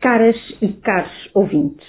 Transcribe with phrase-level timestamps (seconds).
[0.00, 1.86] Caras e caros ouvintes,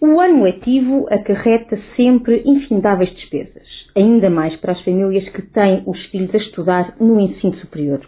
[0.00, 6.02] o ano letivo acarreta sempre infindáveis despesas, ainda mais para as famílias que têm os
[6.06, 8.00] filhos a estudar no ensino superior.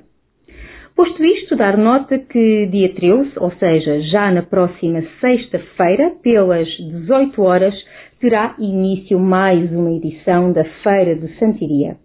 [0.96, 7.44] Posto isto, dar nota que dia 13, ou seja, já na próxima sexta-feira, pelas 18
[7.44, 7.76] horas,
[8.20, 11.98] terá início mais uma edição da Feira de Santiria.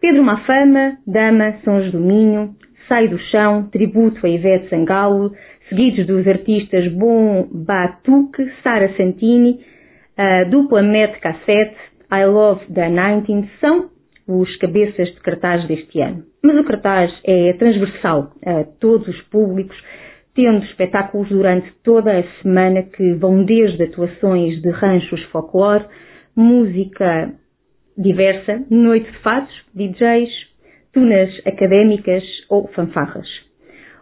[0.00, 2.54] Pedro Mafama, Dama, São Dominho,
[2.88, 5.32] Sai do Chão, tributo a Ivete Sangalo,
[5.68, 9.60] seguidos dos artistas Bom Batuque, Sara Santini,
[10.16, 11.76] a dupla Met Cassette,
[12.12, 13.90] I Love the 19, são
[14.28, 16.24] os cabeças de cartaz deste ano.
[16.42, 19.76] Mas o cartaz é transversal a todos os públicos,
[20.34, 25.84] tendo espetáculos durante toda a semana que vão desde atuações de ranchos folclore,
[26.36, 27.32] música
[27.96, 30.30] diversa, noite de fados, DJs,
[30.92, 33.26] tunas académicas ou fanfarras.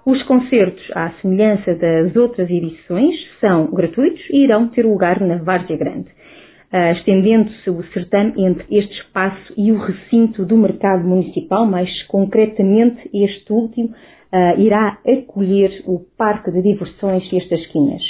[0.05, 5.77] Os concertos, à semelhança das outras edições, são gratuitos e irão ter lugar na Várzea
[5.77, 6.09] Grande,
[6.73, 13.11] uh, estendendo-se o certame entre este espaço e o recinto do mercado municipal, mais concretamente
[13.13, 18.03] este último uh, irá acolher o Parque de Diversões Estas Esquinas.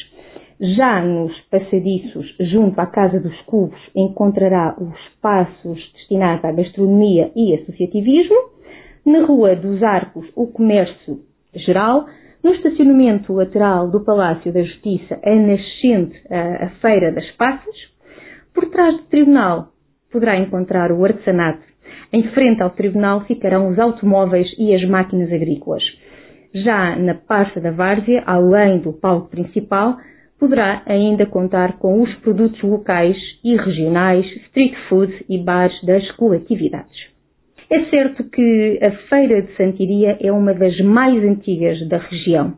[0.76, 7.54] Já nos passadiços, junto à Casa dos Cubos, encontrará os espaços destinados à gastronomia e
[7.54, 8.59] associativismo,
[9.04, 11.20] na Rua dos Arcos, o comércio
[11.54, 12.06] geral,
[12.42, 17.74] no estacionamento lateral do Palácio da Justiça, a nascente a, Feira das Passas,
[18.54, 19.68] por trás do Tribunal
[20.10, 21.62] poderá encontrar o artesanato.
[22.12, 25.82] Em frente ao Tribunal ficarão os automóveis e as máquinas agrícolas.
[26.52, 29.96] Já na Parça da Várzea, além do palco principal,
[30.38, 37.10] poderá ainda contar com os produtos locais e regionais, street food e bares das coletividades.
[37.72, 42.54] É certo que a Feira de Santiria é uma das mais antigas da região.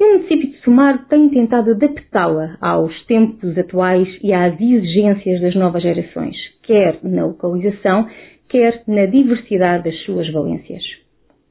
[0.00, 5.54] E o município de Sumar tem tentado adaptá-la aos tempos atuais e às exigências das
[5.54, 8.08] novas gerações, quer na localização,
[8.48, 10.82] quer na diversidade das suas valências.